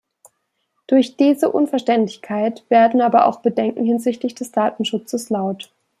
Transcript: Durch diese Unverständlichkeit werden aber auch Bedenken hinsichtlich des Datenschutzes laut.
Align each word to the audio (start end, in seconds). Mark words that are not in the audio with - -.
Durch 0.87 1.15
diese 1.15 1.51
Unverständlichkeit 1.51 2.65
werden 2.69 3.01
aber 3.01 3.27
auch 3.27 3.41
Bedenken 3.43 3.85
hinsichtlich 3.85 4.33
des 4.33 4.51
Datenschutzes 4.51 5.29
laut. 5.29 5.69